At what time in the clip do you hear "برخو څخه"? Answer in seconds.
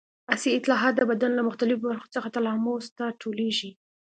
1.89-2.27